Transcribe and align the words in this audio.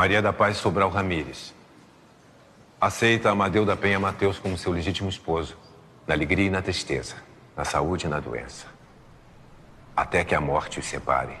Maria 0.00 0.22
da 0.22 0.32
Paz 0.32 0.56
Sobral 0.56 0.88
Ramírez. 0.88 1.52
Aceita 2.80 3.28
Amadeu 3.28 3.66
da 3.66 3.76
Penha 3.76 4.00
Mateus 4.00 4.38
como 4.38 4.56
seu 4.56 4.72
legítimo 4.72 5.10
esposo, 5.10 5.58
na 6.06 6.14
alegria 6.14 6.46
e 6.46 6.48
na 6.48 6.62
tristeza, 6.62 7.16
na 7.54 7.66
saúde 7.66 8.06
e 8.06 8.08
na 8.08 8.18
doença. 8.18 8.64
Até 9.94 10.24
que 10.24 10.34
a 10.34 10.40
morte 10.40 10.78
os 10.78 10.86
separe. 10.86 11.34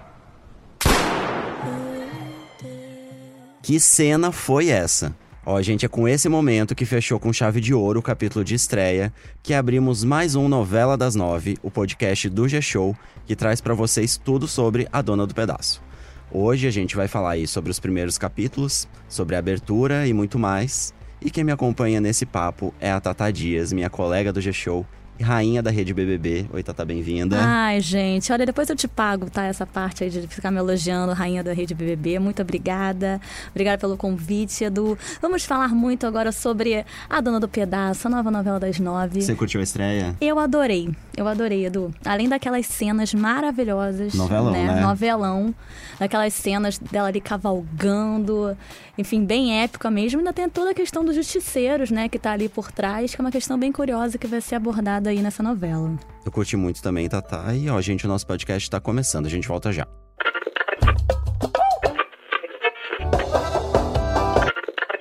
Que 3.62 3.80
cena 3.80 4.30
foi 4.30 4.68
essa? 4.68 5.16
Ó, 5.46 5.62
gente, 5.62 5.86
é 5.86 5.88
com 5.88 6.06
esse 6.06 6.28
momento 6.28 6.74
que 6.74 6.84
fechou 6.84 7.18
com 7.18 7.32
chave 7.32 7.62
de 7.62 7.72
ouro 7.72 8.00
o 8.00 8.02
capítulo 8.02 8.44
de 8.44 8.54
estreia, 8.54 9.10
que 9.42 9.54
abrimos 9.54 10.04
mais 10.04 10.34
um 10.34 10.50
Novela 10.50 10.98
das 10.98 11.14
Nove, 11.14 11.56
o 11.62 11.70
podcast 11.70 12.28
do 12.28 12.46
G-Show, 12.46 12.94
que 13.24 13.34
traz 13.34 13.62
para 13.62 13.72
vocês 13.72 14.18
tudo 14.18 14.46
sobre 14.46 14.86
a 14.92 15.00
Dona 15.00 15.26
do 15.26 15.34
Pedaço. 15.34 15.88
Hoje 16.32 16.68
a 16.68 16.70
gente 16.70 16.94
vai 16.94 17.08
falar 17.08 17.30
aí 17.30 17.46
sobre 17.46 17.72
os 17.72 17.80
primeiros 17.80 18.16
capítulos, 18.16 18.86
sobre 19.08 19.34
a 19.34 19.40
abertura 19.40 20.06
e 20.06 20.12
muito 20.12 20.38
mais. 20.38 20.94
E 21.20 21.28
quem 21.28 21.42
me 21.42 21.50
acompanha 21.50 22.00
nesse 22.00 22.24
papo 22.24 22.72
é 22.80 22.90
a 22.90 23.00
Tata 23.00 23.32
Dias, 23.32 23.72
minha 23.72 23.90
colega 23.90 24.32
do 24.32 24.40
G-Show 24.40 24.86
rainha 25.20 25.62
da 25.62 25.70
rede 25.70 25.92
BBB. 25.92 26.46
Oi, 26.52 26.62
Tata, 26.62 26.84
bem-vinda. 26.84 27.36
Ai, 27.40 27.80
gente, 27.80 28.32
olha, 28.32 28.46
depois 28.46 28.68
eu 28.68 28.76
te 28.76 28.88
pago, 28.88 29.28
tá? 29.28 29.44
Essa 29.44 29.66
parte 29.66 30.02
aí 30.04 30.10
de 30.10 30.26
ficar 30.26 30.50
me 30.50 30.58
elogiando, 30.58 31.12
rainha 31.12 31.44
da 31.44 31.52
rede 31.52 31.74
BBB. 31.74 32.18
Muito 32.18 32.40
obrigada. 32.42 33.20
Obrigada 33.50 33.78
pelo 33.78 33.96
convite, 33.96 34.64
Edu. 34.64 34.98
Vamos 35.20 35.44
falar 35.44 35.68
muito 35.68 36.06
agora 36.06 36.32
sobre 36.32 36.84
A 37.08 37.20
Dona 37.20 37.38
do 37.38 37.48
Pedaço, 37.48 38.06
a 38.08 38.10
nova 38.10 38.30
novela 38.30 38.58
das 38.58 38.78
nove. 38.78 39.22
Você 39.22 39.34
curtiu 39.34 39.60
a 39.60 39.64
estreia? 39.64 40.16
Eu 40.20 40.38
adorei. 40.38 40.90
Eu 41.16 41.28
adorei, 41.28 41.66
Edu. 41.66 41.92
Além 42.04 42.28
daquelas 42.28 42.66
cenas 42.66 43.12
maravilhosas. 43.12 44.14
Novelão, 44.14 44.52
né? 44.52 44.74
né? 44.74 44.80
Novelão. 44.80 45.54
Daquelas 45.98 46.32
cenas 46.32 46.78
dela 46.78 47.08
ali 47.08 47.20
cavalgando. 47.20 48.56
Enfim, 48.96 49.24
bem 49.24 49.62
épica 49.62 49.90
mesmo. 49.90 50.20
Ainda 50.20 50.32
tem 50.32 50.48
toda 50.48 50.70
a 50.70 50.74
questão 50.74 51.04
dos 51.04 51.14
justiceiros, 51.14 51.90
né? 51.90 52.08
Que 52.08 52.18
tá 52.18 52.32
ali 52.32 52.48
por 52.48 52.72
trás, 52.72 53.14
que 53.14 53.20
é 53.20 53.22
uma 53.24 53.30
questão 53.30 53.58
bem 53.58 53.70
curiosa 53.70 54.16
que 54.16 54.26
vai 54.26 54.40
ser 54.40 54.54
abordada 54.54 55.09
aí 55.10 55.20
nessa 55.20 55.42
novela. 55.42 55.98
Eu 56.24 56.32
curti 56.32 56.56
muito 56.56 56.82
também, 56.82 57.08
Tata. 57.08 57.54
E, 57.54 57.68
ó, 57.68 57.80
gente, 57.80 58.06
o 58.06 58.08
nosso 58.08 58.26
podcast 58.26 58.68
tá 58.70 58.80
começando. 58.80 59.26
A 59.26 59.28
gente 59.28 59.46
volta 59.46 59.72
já. 59.72 59.86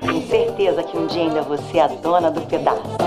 Tenho 0.02 0.28
certeza 0.28 0.84
que 0.84 0.98
um 0.98 1.08
dia 1.08 1.22
ainda 1.22 1.42
você 1.42 1.78
é 1.78 1.84
a 1.84 1.88
dona 1.88 2.30
do 2.30 2.42
pedaço. 2.42 2.98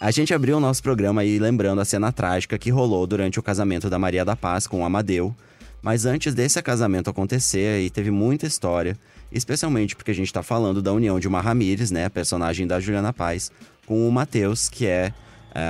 A 0.00 0.10
gente 0.10 0.32
abriu 0.32 0.56
o 0.56 0.60
nosso 0.60 0.82
programa 0.82 1.22
aí 1.22 1.38
lembrando 1.38 1.80
a 1.80 1.84
cena 1.84 2.12
trágica 2.12 2.56
que 2.56 2.70
rolou 2.70 3.06
durante 3.06 3.38
o 3.38 3.42
casamento 3.42 3.90
da 3.90 3.98
Maria 3.98 4.24
da 4.24 4.36
Paz 4.36 4.66
com 4.66 4.80
o 4.80 4.84
Amadeu. 4.84 5.34
Mas 5.82 6.06
antes 6.06 6.34
desse 6.34 6.60
casamento 6.62 7.10
acontecer, 7.10 7.76
aí 7.76 7.90
teve 7.90 8.10
muita 8.10 8.46
história, 8.46 8.96
especialmente 9.30 9.94
porque 9.94 10.10
a 10.10 10.14
gente 10.14 10.32
tá 10.32 10.42
falando 10.42 10.82
da 10.82 10.92
união 10.92 11.20
de 11.20 11.28
uma 11.28 11.40
Ramírez, 11.40 11.90
né, 11.90 12.08
personagem 12.08 12.66
da 12.66 12.80
Juliana 12.80 13.12
Paz, 13.12 13.52
com 13.86 14.08
o 14.08 14.12
Matheus, 14.12 14.68
que 14.68 14.86
é 14.86 14.88
é, 14.88 15.12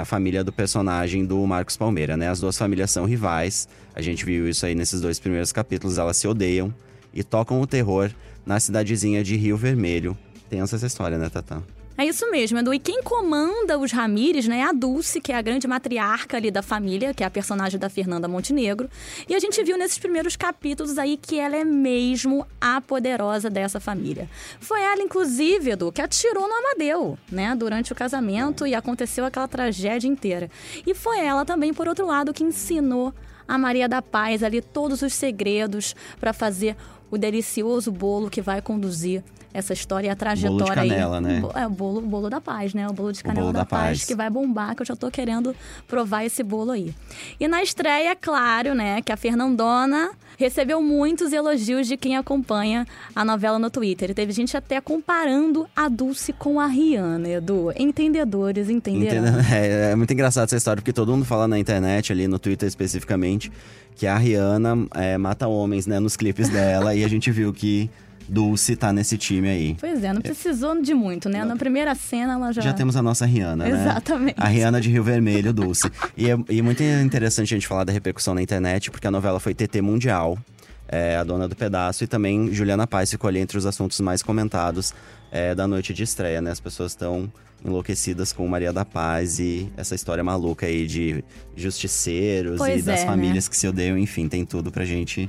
a 0.01 0.05
família 0.05 0.45
do 0.45 0.53
personagem 0.53 1.25
do 1.25 1.45
Marcos 1.47 1.77
Palmeira, 1.77 2.17
né? 2.17 2.29
As 2.29 2.41
duas 2.41 2.57
famílias 2.57 2.91
são 2.91 3.05
rivais. 3.05 3.69
A 3.95 4.01
gente 4.01 4.25
viu 4.25 4.49
isso 4.49 4.67
aí 4.67 4.75
nesses 4.75 5.01
dois 5.01 5.19
primeiros 5.19 5.53
capítulos, 5.53 5.99
elas 5.99 6.17
se 6.17 6.29
odeiam 6.29 6.73
e 7.13 7.23
tocam 7.23 7.61
o 7.61 7.67
terror 7.67 8.11
na 8.45 8.61
cidadezinha 8.61 9.23
de 9.25 9.37
Rio 9.37 9.57
Vermelho. 9.57 10.17
Tem 10.49 10.61
essa 10.61 10.85
história, 10.87 11.19
né, 11.19 11.29
Tatá? 11.29 11.63
É 12.01 12.05
isso 12.05 12.31
mesmo, 12.31 12.57
Edu. 12.61 12.73
E 12.73 12.79
quem 12.79 13.03
comanda 13.03 13.77
os 13.77 13.91
Ramires, 13.91 14.47
né, 14.47 14.61
é 14.61 14.63
a 14.63 14.71
Dulce, 14.71 15.21
que 15.21 15.33
é 15.33 15.37
a 15.37 15.43
grande 15.43 15.67
matriarca 15.67 16.37
ali 16.37 16.49
da 16.49 16.63
família, 16.63 17.13
que 17.13 17.25
é 17.25 17.27
a 17.27 17.31
personagem 17.31 17.77
da 17.77 17.91
Fernanda 17.91 18.29
Montenegro. 18.29 18.89
E 19.29 19.35
a 19.35 19.41
gente 19.41 19.61
viu 19.65 19.77
nesses 19.77 19.99
primeiros 19.99 20.37
capítulos 20.37 20.97
aí 20.97 21.17
que 21.17 21.41
ela 21.41 21.57
é 21.57 21.65
mesmo 21.65 22.47
a 22.61 22.81
poderosa 22.81 23.51
dessa 23.51 23.81
família. 23.81 24.31
Foi 24.61 24.81
ela, 24.81 25.03
inclusive, 25.03 25.73
Edu, 25.73 25.91
que 25.91 26.01
atirou 26.01 26.47
no 26.47 26.55
Amadeu, 26.55 27.19
né, 27.33 27.57
durante 27.57 27.91
o 27.91 27.97
casamento 27.97 28.65
e 28.65 28.77
aconteceu 28.77 29.25
aquela 29.25 29.49
tragédia 29.49 30.07
inteira. 30.07 30.49
E 30.87 30.95
foi 30.95 31.19
ela 31.19 31.45
também, 31.45 31.75
por 31.75 31.89
outro 31.89 32.07
lado, 32.07 32.33
que 32.33 32.45
ensinou 32.45 33.13
a 33.49 33.57
Maria 33.57 33.89
da 33.89 34.03
Paz 34.03 34.43
ali 34.43 34.61
todos 34.61 35.01
os 35.03 35.15
segredos 35.15 35.97
para 36.21 36.33
fazer 36.35 36.77
o 37.11 37.17
delicioso 37.17 37.91
bolo 37.91 38.29
que 38.29 38.43
vai 38.43 38.61
conduzir 38.61 39.25
essa 39.53 39.73
história 39.73 40.09
e 40.09 40.11
a 40.11 40.15
trajetória 40.15 40.59
bolo 40.59 40.69
de 40.69 40.75
canela, 40.75 41.17
aí. 41.17 41.23
né? 41.23 41.43
É 41.55 41.67
o 41.67 41.71
bolo, 41.71 42.03
bolo 42.03 42.29
da 42.29 42.41
paz, 42.41 42.75
né? 42.75 42.87
O 42.87 42.93
bolo 42.93 43.13
de 43.13 43.23
canela 43.23 43.41
bolo 43.41 43.53
da, 43.53 43.61
da 43.61 43.65
paz, 43.65 43.99
paz. 44.01 44.05
que 44.05 44.15
vai 44.15 44.29
bombar, 44.29 44.77
que 44.77 44.83
eu 44.83 44.87
já 44.87 44.95
tô 44.95 45.11
querendo 45.11 45.57
provar 45.87 46.25
esse 46.25 46.43
bolo 46.43 46.71
aí. 46.71 46.95
E 47.41 47.49
na 47.49 47.63
estreia, 47.63 48.15
claro, 48.15 48.75
né, 48.75 49.01
que 49.01 49.11
a 49.11 49.17
Fernandona 49.17 50.11
recebeu 50.39 50.81
muitos 50.81 51.33
elogios 51.33 51.89
de 51.89 51.97
quem 51.97 52.17
acompanha 52.17 52.87
a 53.15 53.25
novela 53.25 53.59
no 53.59 53.69
Twitter. 53.69 54.15
Teve 54.15 54.33
gente 54.33 54.57
até 54.57 54.81
comparando 54.81 55.67
a 55.75 55.89
Dulce 55.89 56.33
com 56.33 56.61
a 56.61 56.67
Rihanna, 56.67 57.29
Edu. 57.29 57.73
Entendedores 57.77 58.71
entenderão. 58.71 59.27
Entendeu? 59.27 59.43
É, 59.59 59.93
é 59.93 59.97
muito 59.97 60.13
engraçado 60.13 60.45
essa 60.45 60.57
história, 60.57 60.81
porque 60.81 60.93
todo 60.93 61.11
mundo 61.11 61.25
fala 61.25 61.49
na 61.49 61.59
internet, 61.59 62.13
ali 62.13 62.29
no 62.29 62.39
Twitter 62.39 62.69
especificamente, 62.69 63.51
que 63.97 64.07
a 64.07 64.17
Rihanna 64.17 64.87
é, 64.95 65.19
mata 65.19 65.49
homens, 65.49 65.87
né, 65.87 65.99
nos 65.99 66.17
clipes 66.17 66.49
dela, 66.49 66.95
e 66.95 67.03
a 67.03 67.09
gente 67.09 67.31
viu 67.33 67.53
que 67.53 67.91
Dulce 68.29 68.77
tá 68.77 68.93
nesse 68.93 69.17
time 69.17 69.49
aí. 69.49 69.77
Pois 69.81 70.05
é, 70.05 70.13
não 70.13 70.21
precisou 70.21 70.81
de 70.81 70.93
muito, 70.93 71.29
né? 71.29 71.45
Na 71.45 71.57
primeira 71.57 71.95
cena 71.95 72.35
ela 72.35 72.53
já... 72.53 72.61
Já 72.61 72.73
temos 72.73 72.97
a 72.97 73.03
nossa 73.03 73.25
Rihanna, 73.25 73.65
né? 73.65 73.71
Exatamente. 73.71 74.35
A 74.37 74.47
Rihanna 74.47 74.81
de 74.81 74.91
Rio 74.91 75.03
Vermelho, 75.03 75.53
Dulce. 75.53 75.91
e 76.17 76.31
é 76.31 76.37
e 76.49 76.61
muito 76.61 76.83
interessante 76.83 77.55
a 77.55 77.57
gente 77.57 77.67
falar 77.67 77.85
da 77.85 77.93
repercussão 77.93 78.35
na 78.35 78.43
internet, 78.43 78.91
porque 78.91 79.07
a 79.07 79.11
novela 79.11 79.41
foi 79.41 79.55
TT 79.55 79.81
Mundial, 79.81 80.39
é, 80.87 81.17
a 81.17 81.25
dona 81.25 81.49
do 81.49 81.57
pedaço, 81.57 82.05
e 82.05 82.07
também 82.07 82.53
Juliana 82.53 82.87
Paz 82.87 83.11
ficou 83.11 83.29
ali 83.29 83.39
entre 83.39 83.57
os 83.57 83.67
assuntos 83.67 83.99
mais 84.01 84.23
comentados 84.23 84.93
é, 85.31 85.55
da 85.55 85.67
noite 85.67 85.95
de 85.95 86.03
estreia, 86.03 86.41
né? 86.41 86.51
As 86.51 86.61
pessoas 86.61 86.93
estão 86.93 87.31
enlouquecidas 87.65 88.33
com 88.33 88.47
Maria 88.47 88.73
da 88.73 88.85
Paz 88.85 89.39
e 89.39 89.71
essa 89.77 89.95
história 89.95 90.23
maluca 90.23 90.67
aí 90.67 90.87
de 90.87 91.25
justiceiros 91.57 92.59
Pois 92.59 92.81
e 92.81 92.83
das 92.83 93.01
é, 93.01 93.05
né? 93.05 93.11
famílias 93.11 93.49
que 93.49 93.57
se 93.57 93.67
odeiam, 93.67 93.99
enfim, 93.99 94.29
tem 94.29 94.45
tudo 94.45 94.71
pra 94.71 94.85
gente 94.85 95.29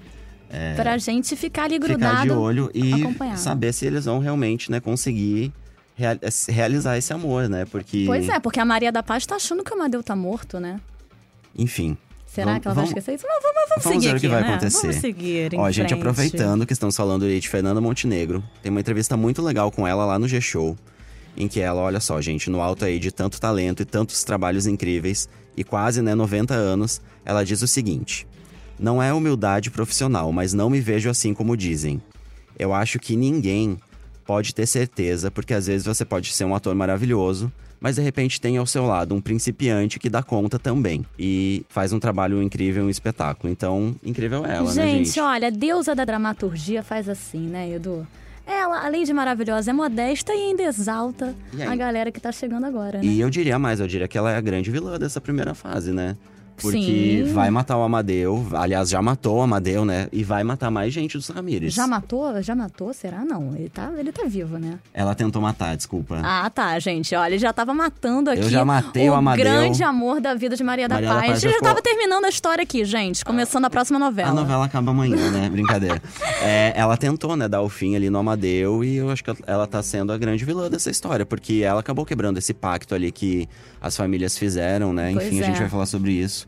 Pra 0.75 0.97
gente 0.97 1.35
ficar 1.35 1.65
ali 1.65 1.77
grudado, 1.77 2.21
ficar 2.21 2.23
de 2.25 2.31
olho 2.31 2.71
e 2.73 2.93
acompanhar. 2.93 3.37
saber 3.37 3.71
se 3.73 3.85
eles 3.85 4.05
vão 4.05 4.19
realmente, 4.19 4.71
né, 4.71 4.79
conseguir 4.79 5.51
rea- 5.95 6.19
realizar 6.47 6.97
esse 6.97 7.13
amor, 7.13 7.47
né? 7.47 7.65
Porque, 7.65 8.03
Pois 8.07 8.27
é, 8.29 8.39
porque 8.39 8.59
a 8.59 8.65
Maria 8.65 8.91
da 8.91 9.03
Paz 9.03 9.25
tá 9.25 9.35
achando 9.35 9.63
que 9.63 9.71
o 9.71 9.75
Amadeu 9.75 10.01
tá 10.03 10.15
morto, 10.15 10.59
né? 10.59 10.79
enfim. 11.57 11.97
Será 12.25 12.45
vamos- 12.51 12.61
que 12.61 12.67
ela 12.67 12.75
vamos- 12.75 12.89
vai 12.91 12.99
esquecer 12.99 13.15
isso? 13.15 13.25
Mas 13.27 13.41
vamos, 13.41 13.69
vamos, 13.69 13.83
Vamos 13.83 14.01
seguir 14.03 14.11
ver 14.11 14.17
o 14.17 14.19
que 14.19 14.25
aqui, 14.27 14.35
vai 14.35 14.41
né? 14.43 14.49
acontecer. 14.49 14.81
Vamos 14.81 14.95
seguir 14.97 15.51
Ó, 15.57 15.71
gente, 15.71 15.87
frente. 15.87 15.93
aproveitando 15.99 16.65
que 16.65 16.73
estamos 16.73 16.95
falando 16.95 17.25
aí 17.25 17.39
de 17.39 17.49
Fernanda 17.49 17.81
Montenegro, 17.81 18.43
tem 18.61 18.69
uma 18.69 18.79
entrevista 18.79 19.17
muito 19.17 19.41
legal 19.41 19.71
com 19.71 19.87
ela 19.87 20.05
lá 20.05 20.19
no 20.19 20.27
G-Show, 20.27 20.77
em 21.35 21.47
que 21.47 21.59
ela, 21.59 21.81
olha 21.81 21.99
só, 21.99 22.21
gente, 22.21 22.49
no 22.49 22.61
alto 22.61 22.85
aí 22.85 22.99
de 22.99 23.11
tanto 23.11 23.41
talento 23.41 23.81
e 23.81 23.85
tantos 23.85 24.23
trabalhos 24.23 24.67
incríveis, 24.67 25.27
e 25.57 25.63
quase, 25.63 26.01
né, 26.03 26.13
90 26.13 26.53
anos, 26.53 27.01
ela 27.25 27.43
diz 27.43 27.61
o 27.63 27.67
seguinte: 27.67 28.27
Não 28.79 29.03
é 29.03 29.13
humildade 29.13 29.69
profissional, 29.69 30.31
mas 30.31 30.53
não 30.53 30.69
me 30.69 30.79
vejo 30.79 31.09
assim 31.09 31.33
como 31.33 31.57
dizem. 31.57 32.01
Eu 32.57 32.73
acho 32.73 32.97
que 32.97 33.15
ninguém 33.15 33.77
pode 34.25 34.53
ter 34.53 34.65
certeza, 34.65 35.29
porque 35.29 35.53
às 35.53 35.67
vezes 35.67 35.85
você 35.85 36.05
pode 36.05 36.31
ser 36.33 36.45
um 36.45 36.55
ator 36.55 36.73
maravilhoso, 36.75 37.51
mas 37.79 37.95
de 37.95 38.01
repente 38.01 38.39
tem 38.39 38.57
ao 38.57 38.65
seu 38.65 38.85
lado 38.85 39.15
um 39.15 39.21
principiante 39.21 39.99
que 39.99 40.09
dá 40.09 40.21
conta 40.21 40.59
também 40.59 41.05
e 41.17 41.65
faz 41.69 41.91
um 41.93 41.99
trabalho 41.99 42.41
incrível, 42.41 42.83
um 42.83 42.89
espetáculo. 42.89 43.51
Então, 43.51 43.95
incrível 44.03 44.45
ela, 44.45 44.73
né, 44.73 44.87
gente, 44.87 45.05
gente? 45.07 45.19
olha, 45.19 45.47
a 45.47 45.51
deusa 45.51 45.95
da 45.95 46.05
dramaturgia 46.05 46.83
faz 46.83 47.09
assim, 47.09 47.47
né, 47.47 47.71
Edu? 47.71 48.05
Ela, 48.45 48.83
além 48.83 49.03
de 49.03 49.13
maravilhosa, 49.13 49.69
é 49.69 49.73
modesta 49.73 50.33
e 50.33 50.37
ainda 50.37 50.63
exalta 50.63 51.35
E 51.53 51.61
a 51.61 51.75
galera 51.75 52.11
que 52.11 52.19
tá 52.19 52.31
chegando 52.31 52.65
agora, 52.65 52.97
né? 52.97 53.05
E 53.05 53.19
eu 53.19 53.29
diria 53.29 53.59
mais, 53.59 53.79
eu 53.79 53.85
diria 53.87 54.07
que 54.07 54.17
ela 54.17 54.31
é 54.31 54.37
a 54.37 54.41
grande 54.41 54.71
vilã 54.71 54.97
dessa 54.97 55.21
primeira 55.21 55.53
fase, 55.53 55.91
né? 55.91 56.17
Porque 56.61 57.23
Sim. 57.25 57.33
vai 57.33 57.49
matar 57.49 57.77
o 57.77 57.81
Amadeu, 57.83 58.45
aliás, 58.53 58.89
já 58.89 59.01
matou 59.01 59.37
o 59.37 59.41
Amadeu, 59.41 59.85
né? 59.85 60.07
E 60.11 60.23
vai 60.23 60.43
matar 60.43 60.69
mais 60.69 60.93
gente 60.93 61.17
dos 61.17 61.27
Ramírez. 61.29 61.73
Já 61.73 61.87
matou? 61.87 62.41
Já 62.41 62.55
matou? 62.55 62.93
Será? 62.93 63.23
Não. 63.25 63.55
Ele 63.55 63.69
tá, 63.69 63.91
ele 63.97 64.11
tá 64.11 64.23
vivo, 64.27 64.57
né? 64.57 64.77
Ela 64.93 65.15
tentou 65.15 65.41
matar, 65.41 65.75
desculpa. 65.75 66.19
Ah, 66.23 66.49
tá, 66.49 66.77
gente. 66.79 67.15
Olha, 67.15 67.31
ele 67.31 67.39
já 67.39 67.51
tava 67.53 67.73
matando 67.73 68.29
aqui. 68.29 68.41
Eu 68.41 68.49
já 68.49 68.63
matei 68.65 69.09
o 69.09 69.13
Amadeu. 69.13 69.43
grande 69.45 69.83
amor 69.83 70.19
da 70.21 70.33
vida 70.33 70.55
de 70.55 70.63
Maria 70.63 70.87
da 70.87 70.95
Maria 70.95 71.09
da 71.09 71.15
Paz. 71.15 71.27
Paz 71.27 71.41
já 71.41 71.49
já 71.49 71.55
ficou- 71.55 71.67
tava 71.69 71.81
terminando 71.81 72.25
a 72.25 72.29
história 72.29 72.61
aqui, 72.63 72.83
gente. 72.85 73.23
Começando 73.25 73.65
a 73.65 73.69
próxima 73.69 73.97
novela. 73.99 74.29
A 74.29 74.33
novela 74.33 74.65
acaba 74.65 74.91
amanhã, 74.91 75.31
né? 75.31 75.49
Brincadeira. 75.49 76.01
É, 76.41 76.71
ela 76.75 76.95
tentou, 76.95 77.35
né, 77.35 77.49
dar 77.49 77.61
o 77.61 77.67
fim 77.67 77.97
ali 77.97 78.09
no 78.09 78.17
Amadeu 78.17 78.81
e 78.81 78.95
eu 78.95 79.09
acho 79.09 79.21
que 79.23 79.31
ela 79.45 79.67
tá 79.67 79.83
sendo 79.83 80.13
a 80.13 80.17
grande 80.17 80.45
vilã 80.45 80.69
dessa 80.69 80.89
história, 80.89 81.25
porque 81.25 81.61
ela 81.65 81.81
acabou 81.81 82.05
quebrando 82.05 82.37
esse 82.37 82.53
pacto 82.53 82.95
ali 82.95 83.11
que 83.11 83.47
as 83.81 83.95
famílias 83.97 84.37
fizeram, 84.37 84.93
né? 84.93 85.11
Pois 85.13 85.27
Enfim, 85.27 85.41
a 85.41 85.45
gente 85.45 85.57
é. 85.57 85.59
vai 85.61 85.69
falar 85.69 85.85
sobre 85.85 86.13
isso. 86.13 86.47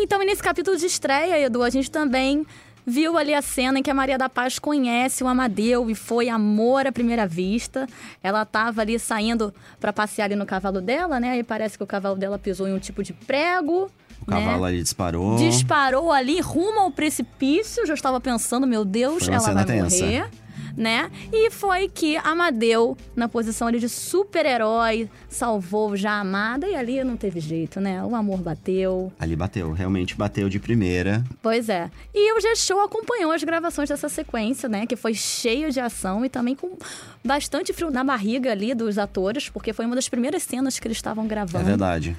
Então, 0.00 0.22
e 0.22 0.26
nesse 0.26 0.42
capítulo 0.42 0.76
de 0.76 0.86
estreia, 0.86 1.40
Edu, 1.40 1.62
a 1.62 1.70
gente 1.70 1.90
também 1.90 2.46
viu 2.86 3.18
ali 3.18 3.34
a 3.34 3.42
cena 3.42 3.80
em 3.80 3.82
que 3.82 3.90
a 3.90 3.94
Maria 3.94 4.16
da 4.16 4.28
Paz 4.28 4.58
conhece 4.58 5.22
o 5.22 5.28
Amadeu 5.28 5.90
e 5.90 5.94
foi 5.94 6.28
amor 6.28 6.86
à 6.86 6.92
primeira 6.92 7.26
vista. 7.26 7.86
Ela 8.22 8.44
tava 8.46 8.80
ali 8.80 8.98
saindo 8.98 9.52
pra 9.78 9.92
passear 9.92 10.26
ali 10.26 10.36
no 10.36 10.46
cavalo 10.46 10.80
dela, 10.80 11.18
né? 11.20 11.32
Aí 11.32 11.42
parece 11.42 11.76
que 11.76 11.84
o 11.84 11.86
cavalo 11.86 12.16
dela 12.16 12.38
pisou 12.38 12.68
em 12.68 12.72
um 12.72 12.78
tipo 12.78 13.02
de 13.02 13.12
prego. 13.12 13.90
O 14.22 14.26
cavalo 14.26 14.62
né? 14.62 14.68
ali 14.68 14.82
disparou. 14.82 15.36
Disparou 15.36 16.12
ali 16.12 16.40
rumo 16.40 16.80
ao 16.80 16.90
precipício. 16.90 17.84
Já 17.84 17.94
estava 17.94 18.20
pensando, 18.20 18.66
meu 18.66 18.84
Deus, 18.84 19.28
ela 19.28 19.52
vai 19.52 19.64
tensa. 19.64 20.04
morrer. 20.04 20.30
Né? 20.78 21.10
E 21.32 21.50
foi 21.50 21.88
que 21.88 22.16
Amadeu, 22.18 22.96
na 23.16 23.28
posição 23.28 23.66
ali 23.66 23.80
de 23.80 23.88
super-herói, 23.88 25.10
salvou 25.28 25.96
já 25.96 26.12
a 26.12 26.20
amada 26.20 26.68
e 26.68 26.74
ali 26.76 27.02
não 27.02 27.16
teve 27.16 27.40
jeito, 27.40 27.80
né? 27.80 28.02
O 28.04 28.14
amor 28.14 28.38
bateu. 28.38 29.12
Ali 29.18 29.34
bateu, 29.34 29.72
realmente 29.72 30.14
bateu 30.14 30.48
de 30.48 30.60
primeira. 30.60 31.24
Pois 31.42 31.68
é. 31.68 31.90
E 32.14 32.32
o 32.32 32.40
G-Show 32.40 32.80
acompanhou 32.80 33.32
as 33.32 33.42
gravações 33.42 33.88
dessa 33.88 34.08
sequência, 34.08 34.68
né? 34.68 34.86
Que 34.86 34.94
foi 34.94 35.14
cheio 35.14 35.72
de 35.72 35.80
ação 35.80 36.24
e 36.24 36.28
também 36.28 36.54
com 36.54 36.76
bastante 37.24 37.72
frio 37.72 37.90
na 37.90 38.04
barriga 38.04 38.52
ali 38.52 38.72
dos 38.74 38.96
atores, 38.98 39.48
porque 39.48 39.72
foi 39.72 39.84
uma 39.84 39.96
das 39.96 40.08
primeiras 40.08 40.44
cenas 40.44 40.78
que 40.78 40.86
eles 40.86 40.98
estavam 40.98 41.24
É 41.24 41.28
gravando. 41.28 41.64
verdade. 41.64 42.16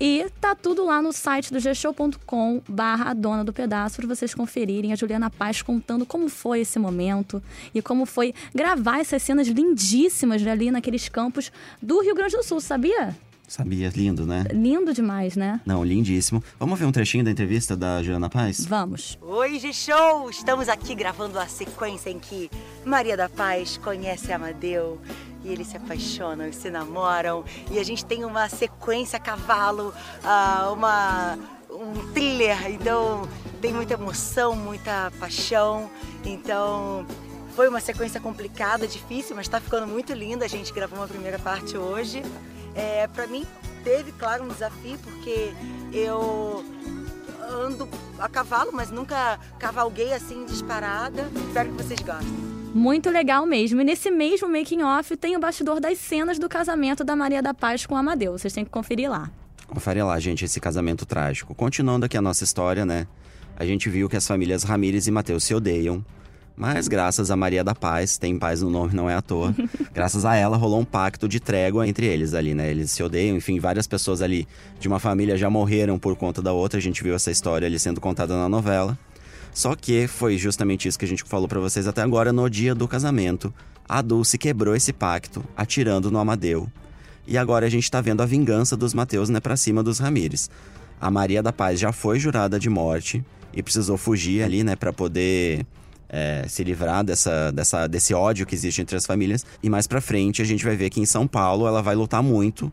E 0.00 0.26
tá 0.40 0.54
tudo 0.54 0.86
lá 0.86 1.02
no 1.02 1.12
site 1.12 1.52
do 1.52 1.60
gshow.com 1.60 2.62
barra 2.66 3.10
a 3.10 3.14
dona 3.14 3.44
do 3.44 3.52
pedaço 3.52 3.96
para 3.96 4.06
vocês 4.06 4.34
conferirem 4.34 4.94
a 4.94 4.96
Juliana 4.96 5.28
Paz 5.28 5.60
contando 5.60 6.06
como 6.06 6.30
foi 6.30 6.60
esse 6.60 6.78
momento 6.78 7.42
e 7.74 7.82
como 7.82 8.06
foi 8.06 8.32
gravar 8.54 9.00
essas 9.00 9.22
cenas 9.22 9.46
lindíssimas 9.46 10.46
ali 10.46 10.70
naqueles 10.70 11.06
campos 11.10 11.52
do 11.82 12.00
Rio 12.00 12.14
Grande 12.14 12.34
do 12.34 12.42
Sul, 12.42 12.62
sabia? 12.62 13.14
Sabia, 13.46 13.92
lindo, 13.94 14.24
né? 14.24 14.44
Lindo 14.52 14.94
demais, 14.94 15.36
né? 15.36 15.60
Não, 15.66 15.84
lindíssimo. 15.84 16.42
Vamos 16.58 16.78
ver 16.78 16.86
um 16.86 16.92
trechinho 16.92 17.24
da 17.24 17.32
entrevista 17.32 17.76
da 17.76 18.00
Juliana 18.00 18.30
Paz? 18.30 18.64
Vamos. 18.64 19.18
Oi, 19.20 19.58
G-Show! 19.58 20.30
Estamos 20.30 20.68
aqui 20.68 20.94
gravando 20.94 21.38
a 21.38 21.46
sequência 21.46 22.08
em 22.08 22.18
que 22.20 22.48
Maria 22.86 23.16
da 23.16 23.28
Paz 23.28 23.76
conhece 23.76 24.32
Amadeu 24.32 25.00
e 25.44 25.52
eles 25.52 25.68
se 25.68 25.76
apaixonam 25.76 26.46
e 26.46 26.52
se 26.52 26.70
namoram. 26.70 27.44
E 27.70 27.78
a 27.78 27.84
gente 27.84 28.04
tem 28.04 28.24
uma 28.24 28.48
sequência 28.48 29.16
a 29.16 29.20
cavalo, 29.20 29.94
ah, 30.22 30.70
uma, 30.72 31.38
um 31.70 32.12
thriller, 32.12 32.70
então 32.70 33.28
tem 33.60 33.72
muita 33.72 33.94
emoção, 33.94 34.54
muita 34.54 35.12
paixão. 35.18 35.90
Então 36.24 37.06
foi 37.54 37.68
uma 37.68 37.80
sequência 37.80 38.20
complicada, 38.20 38.86
difícil, 38.86 39.34
mas 39.36 39.46
está 39.46 39.60
ficando 39.60 39.86
muito 39.86 40.12
linda. 40.12 40.44
A 40.44 40.48
gente 40.48 40.72
gravou 40.72 40.98
uma 40.98 41.08
primeira 41.08 41.38
parte 41.38 41.76
hoje. 41.76 42.22
É, 42.74 43.06
para 43.08 43.26
mim 43.26 43.46
teve, 43.82 44.12
claro, 44.12 44.44
um 44.44 44.48
desafio 44.48 44.98
porque 44.98 45.52
eu 45.92 46.64
ando 47.50 47.88
a 48.18 48.28
cavalo, 48.28 48.70
mas 48.72 48.90
nunca 48.90 49.38
cavalguei 49.58 50.12
assim 50.12 50.44
disparada. 50.44 51.28
Espero 51.48 51.70
que 51.70 51.82
vocês 51.82 52.00
gostem. 52.00 52.49
Muito 52.74 53.10
legal 53.10 53.44
mesmo. 53.46 53.80
E 53.80 53.84
nesse 53.84 54.10
mesmo 54.10 54.48
making 54.48 54.82
off 54.82 55.16
tem 55.16 55.36
o 55.36 55.40
bastidor 55.40 55.80
das 55.80 55.98
cenas 55.98 56.38
do 56.38 56.48
casamento 56.48 57.02
da 57.02 57.16
Maria 57.16 57.42
da 57.42 57.52
Paz 57.52 57.84
com 57.84 57.96
Amadeu. 57.96 58.38
Vocês 58.38 58.52
têm 58.52 58.64
que 58.64 58.70
conferir 58.70 59.10
lá. 59.10 59.30
Confere 59.66 60.02
lá, 60.02 60.18
gente, 60.18 60.44
esse 60.44 60.60
casamento 60.60 61.04
trágico. 61.04 61.54
Continuando 61.54 62.06
aqui 62.06 62.16
a 62.16 62.22
nossa 62.22 62.44
história, 62.44 62.86
né? 62.86 63.06
A 63.56 63.64
gente 63.64 63.88
viu 63.90 64.08
que 64.08 64.16
as 64.16 64.26
famílias 64.26 64.62
Ramírez 64.62 65.06
e 65.06 65.10
Mateus 65.10 65.44
se 65.44 65.54
odeiam. 65.54 66.04
Mas 66.56 66.88
graças 66.88 67.30
a 67.30 67.36
Maria 67.36 67.64
da 67.64 67.74
Paz, 67.74 68.18
tem 68.18 68.38
paz 68.38 68.60
no 68.60 68.68
nome, 68.68 68.94
não 68.94 69.08
é 69.08 69.14
à 69.14 69.22
toa. 69.22 69.54
graças 69.94 70.24
a 70.24 70.36
ela 70.36 70.56
rolou 70.56 70.80
um 70.80 70.84
pacto 70.84 71.26
de 71.26 71.40
trégua 71.40 71.88
entre 71.88 72.06
eles 72.06 72.34
ali, 72.34 72.54
né? 72.54 72.70
Eles 72.70 72.90
se 72.90 73.02
odeiam, 73.02 73.36
enfim, 73.36 73.58
várias 73.58 73.86
pessoas 73.86 74.20
ali 74.20 74.46
de 74.78 74.86
uma 74.86 74.98
família 74.98 75.36
já 75.36 75.48
morreram 75.48 75.98
por 75.98 76.16
conta 76.16 76.42
da 76.42 76.52
outra. 76.52 76.78
A 76.78 76.82
gente 76.82 77.02
viu 77.02 77.14
essa 77.14 77.30
história 77.30 77.66
ali 77.66 77.78
sendo 77.78 78.00
contada 78.00 78.36
na 78.36 78.48
novela. 78.48 78.98
Só 79.52 79.74
que 79.74 80.06
foi 80.06 80.38
justamente 80.38 80.86
isso 80.86 80.98
que 80.98 81.04
a 81.04 81.08
gente 81.08 81.24
falou 81.24 81.48
pra 81.48 81.60
vocês 81.60 81.86
até 81.86 82.02
agora, 82.02 82.32
no 82.32 82.48
dia 82.48 82.74
do 82.74 82.86
casamento. 82.86 83.52
A 83.88 84.00
Dulce 84.02 84.38
quebrou 84.38 84.74
esse 84.74 84.92
pacto, 84.92 85.44
atirando 85.56 86.10
no 86.10 86.18
Amadeu. 86.18 86.70
E 87.26 87.36
agora 87.36 87.66
a 87.66 87.68
gente 87.68 87.90
tá 87.90 88.00
vendo 88.00 88.22
a 88.22 88.26
vingança 88.26 88.76
dos 88.76 88.94
Mateus, 88.94 89.28
né, 89.28 89.40
pra 89.40 89.56
cima 89.56 89.82
dos 89.82 89.98
Ramires. 89.98 90.50
A 91.00 91.10
Maria 91.10 91.42
da 91.42 91.52
Paz 91.52 91.78
já 91.78 91.92
foi 91.92 92.18
jurada 92.18 92.58
de 92.58 92.70
morte 92.70 93.24
e 93.52 93.62
precisou 93.62 93.96
fugir 93.96 94.42
ali, 94.42 94.62
né, 94.62 94.76
pra 94.76 94.92
poder 94.92 95.66
é, 96.08 96.44
se 96.48 96.62
livrar 96.64 97.04
dessa, 97.04 97.50
dessa, 97.52 97.86
desse 97.86 98.12
ódio 98.12 98.46
que 98.46 98.54
existe 98.54 98.82
entre 98.82 98.96
as 98.96 99.06
famílias. 99.06 99.44
E 99.62 99.70
mais 99.70 99.86
pra 99.86 100.00
frente 100.00 100.42
a 100.42 100.44
gente 100.44 100.64
vai 100.64 100.76
ver 100.76 100.90
que 100.90 101.00
em 101.00 101.06
São 101.06 101.26
Paulo 101.26 101.66
ela 101.66 101.82
vai 101.82 101.94
lutar 101.94 102.22
muito 102.22 102.72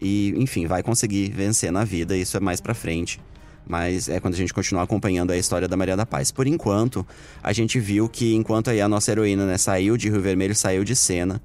e, 0.00 0.34
enfim, 0.36 0.66
vai 0.66 0.82
conseguir 0.82 1.30
vencer 1.30 1.72
na 1.72 1.84
vida. 1.84 2.16
Isso 2.16 2.36
é 2.36 2.40
mais 2.40 2.60
pra 2.60 2.74
frente. 2.74 3.20
Mas 3.66 4.08
é 4.08 4.20
quando 4.20 4.34
a 4.34 4.36
gente 4.36 4.54
continuar 4.54 4.84
acompanhando 4.84 5.32
a 5.32 5.36
história 5.36 5.66
da 5.66 5.76
Maria 5.76 5.96
da 5.96 6.06
Paz. 6.06 6.30
Por 6.30 6.46
enquanto, 6.46 7.04
a 7.42 7.52
gente 7.52 7.80
viu 7.80 8.08
que 8.08 8.34
enquanto 8.34 8.70
aí 8.70 8.80
a 8.80 8.88
nossa 8.88 9.10
heroína 9.10 9.44
né, 9.44 9.58
saiu 9.58 9.96
de 9.96 10.08
Rio 10.08 10.20
Vermelho, 10.20 10.54
saiu 10.54 10.84
de 10.84 10.94
cena, 10.94 11.40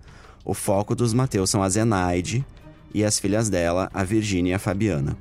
o 0.45 0.53
foco 0.53 0.95
dos 0.95 1.13
Mateus 1.13 1.50
são 1.50 1.63
a 1.63 1.69
Zenaide 1.69 2.45
e 2.94 3.03
as 3.03 3.18
filhas 3.18 3.50
dela, 3.50 3.89
a 3.94 4.03
Virgínia 4.03 4.51
e 4.51 4.53
a 4.53 4.59
Fabiana. 4.59 5.18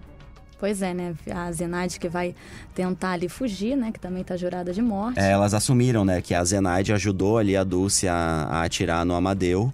Pois 0.58 0.82
é, 0.82 0.93
né? 0.93 1.14
A 1.35 1.50
Zenaide 1.50 1.99
que 1.99 2.08
vai 2.08 2.35
tentar 2.75 3.12
ali 3.12 3.31
fugir, 3.31 3.75
né? 3.76 3.91
Que 3.91 3.99
também 3.99 4.23
tá 4.23 4.37
jurada 4.37 4.75
de 4.75 4.82
morte. 4.82 5.19
É, 5.19 5.31
elas 5.31 5.55
assumiram, 5.55 6.05
né, 6.05 6.20
que 6.20 6.35
a 6.35 6.44
Zenaide 6.44 6.93
ajudou 6.93 7.38
ali 7.38 7.56
a 7.56 7.64
Dulce 7.64 8.06
a, 8.06 8.14
a 8.14 8.62
atirar 8.62 9.06
no 9.06 9.14
Amadeu 9.14 9.73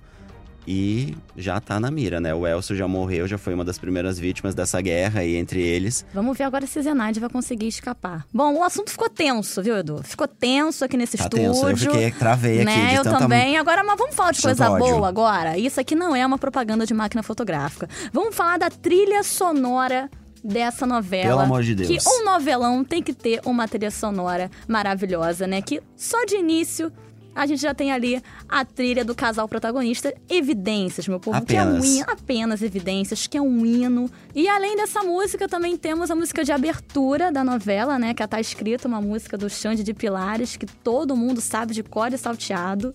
e 0.66 1.14
já 1.36 1.60
tá 1.60 1.78
na 1.78 1.90
mira, 1.90 2.20
né? 2.20 2.34
O 2.34 2.46
Elcio 2.46 2.74
já 2.74 2.88
morreu, 2.88 3.26
já 3.28 3.38
foi 3.38 3.54
uma 3.54 3.64
das 3.64 3.78
primeiras 3.78 4.18
vítimas 4.18 4.54
dessa 4.54 4.80
guerra 4.80 5.20
aí 5.20 5.36
entre 5.36 5.60
eles. 5.62 6.04
Vamos 6.12 6.36
ver 6.36 6.44
agora 6.44 6.66
se 6.66 6.80
Zenaide 6.82 7.20
vai 7.20 7.28
conseguir 7.30 7.68
escapar. 7.68 8.26
Bom, 8.32 8.54
o 8.56 8.64
assunto 8.64 8.90
ficou 8.90 9.08
tenso, 9.08 9.62
viu, 9.62 9.76
Edu? 9.76 10.00
Ficou 10.02 10.26
tenso 10.26 10.84
aqui 10.84 10.96
nesse 10.96 11.16
Tá 11.16 11.24
estúdio. 11.24 11.52
tenso, 11.52 11.68
eu 11.68 11.76
fiquei, 11.76 12.10
travei 12.10 12.56
aqui 12.56 12.64
né? 12.64 12.88
de 12.90 12.94
Eu 12.96 13.04
tanta... 13.04 13.18
também. 13.18 13.56
Agora, 13.56 13.84
mas 13.84 13.96
vamos 13.96 14.14
falar 14.16 14.32
de 14.32 14.42
tanto 14.42 14.56
coisa 14.56 14.70
ódio. 14.72 14.94
boa 14.96 15.08
agora? 15.08 15.56
Isso 15.56 15.80
aqui 15.80 15.94
não 15.94 16.14
é 16.16 16.26
uma 16.26 16.38
propaganda 16.38 16.84
de 16.84 16.92
máquina 16.94 17.22
fotográfica. 17.22 17.88
Vamos 18.12 18.34
falar 18.34 18.58
da 18.58 18.68
trilha 18.70 19.22
sonora 19.22 20.10
dessa 20.42 20.86
novela. 20.86 21.28
Pelo 21.28 21.40
amor 21.40 21.62
de 21.62 21.74
Deus. 21.74 21.88
Que 21.88 22.08
um 22.08 22.24
novelão 22.24 22.84
tem 22.84 23.02
que 23.02 23.12
ter 23.12 23.40
uma 23.44 23.66
trilha 23.68 23.90
sonora 23.90 24.50
maravilhosa, 24.68 25.46
né? 25.46 25.60
Que 25.62 25.80
só 25.96 26.24
de 26.24 26.36
início 26.36 26.92
a 27.36 27.46
gente 27.46 27.60
já 27.60 27.74
tem 27.74 27.92
ali 27.92 28.22
a 28.48 28.64
trilha 28.64 29.04
do 29.04 29.14
casal 29.14 29.46
protagonista, 29.46 30.14
Evidências, 30.28 31.06
meu 31.06 31.20
povo. 31.20 31.44
Que 31.44 31.54
é 31.54 31.62
um 31.62 31.68
Apenas. 31.76 31.84
hino, 31.84 32.06
apenas 32.08 32.62
Evidências, 32.62 33.26
que 33.26 33.36
é 33.36 33.42
um 33.42 33.66
hino. 33.66 34.10
E 34.34 34.48
além 34.48 34.74
dessa 34.74 35.02
música, 35.02 35.46
também 35.46 35.76
temos 35.76 36.10
a 36.10 36.14
música 36.14 36.42
de 36.42 36.50
abertura 36.50 37.30
da 37.30 37.44
novela, 37.44 37.98
né? 37.98 38.14
Que 38.14 38.26
tá 38.26 38.40
escrita, 38.40 38.88
uma 38.88 39.02
música 39.02 39.36
do 39.36 39.50
Xande 39.50 39.84
de 39.84 39.92
Pilares, 39.92 40.56
que 40.56 40.64
todo 40.66 41.14
mundo 41.14 41.42
sabe 41.42 41.74
de 41.74 41.82
cor 41.82 42.10
e 42.12 42.16
salteado. 42.16 42.94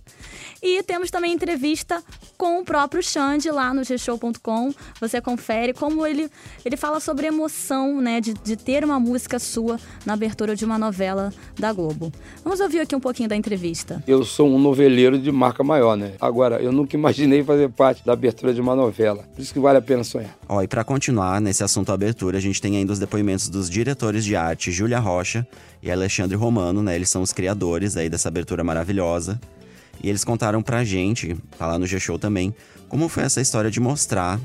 E 0.62 0.82
temos 0.82 1.12
também 1.12 1.34
entrevista 1.34 2.04
com 2.36 2.60
o 2.60 2.66
próprio 2.66 3.04
Xande 3.04 3.52
lá 3.52 3.74
no 3.74 3.84
gshow.com. 3.84 4.74
Você 5.00 5.22
confere 5.22 5.72
como 5.74 6.06
ele, 6.06 6.30
ele 6.66 6.76
fala 6.76 7.00
sobre 7.00 7.28
a 7.28 7.30
emoção, 7.30 8.02
né? 8.02 8.20
De, 8.20 8.34
de 8.34 8.56
ter 8.56 8.84
uma 8.84 9.00
música 9.00 9.38
sua 9.38 9.80
na 10.04 10.14
abertura 10.14 10.56
de 10.56 10.66
uma 10.66 10.80
novela 10.80 11.32
da 11.60 11.72
Globo. 11.72 12.12
Vamos 12.44 12.60
ouvir 12.60 12.80
aqui 12.80 12.96
um 12.96 13.00
pouquinho 13.00 13.30
da 13.30 13.36
entrevista. 13.36 14.04
Eu 14.08 14.31
sou 14.31 14.50
um 14.50 14.57
noveleiro 14.57 15.19
de 15.19 15.31
marca 15.31 15.63
maior, 15.63 15.95
né? 15.95 16.13
Agora, 16.19 16.62
eu 16.62 16.72
nunca 16.72 16.95
imaginei 16.95 17.44
fazer 17.44 17.70
parte 17.70 18.03
da 18.06 18.13
abertura 18.13 18.53
de 18.53 18.62
uma 18.62 18.75
novela. 18.75 19.24
Por 19.36 19.41
isso 19.41 19.53
que 19.53 19.60
vale 19.60 19.77
a 19.77 19.82
pena 19.82 20.03
sonhar. 20.03 20.36
Ó, 20.48 20.62
e 20.62 20.67
pra 20.67 20.84
continuar 20.84 21.39
nesse 21.41 21.63
assunto 21.63 21.91
abertura, 21.91 22.38
a 22.38 22.41
gente 22.41 22.62
tem 22.62 22.77
ainda 22.77 22.94
os 22.94 23.00
depoimentos 23.00 23.50
dos 23.50 23.70
diretores 23.70 24.24
de 24.24 24.36
arte, 24.36 24.72
Júlia 24.72 25.00
Rocha 25.00 25.46
e 25.84 25.91
Alexandre 25.91 26.36
Romano, 26.36 26.82
né? 26.82 26.96
Eles 26.96 27.10
são 27.10 27.22
os 27.22 27.34
criadores 27.34 27.98
aí 27.98 28.10
dessa 28.10 28.29
abertura 28.29 28.63
maravilhosa. 28.63 29.39
E 30.03 30.10
eles 30.10 30.24
contaram 30.24 30.63
pra 30.63 30.84
gente, 30.84 31.36
tá 31.58 31.67
lá 31.67 31.77
no 31.77 31.86
G-Show 31.86 32.17
também, 32.17 32.56
como 32.89 33.08
foi 33.08 33.24
essa 33.24 33.41
história 33.41 33.70
de 33.70 33.79
mostrar 33.79 34.39